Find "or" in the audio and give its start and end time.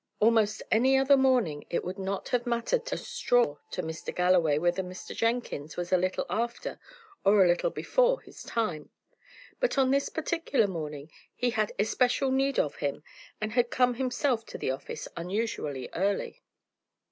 7.23-7.45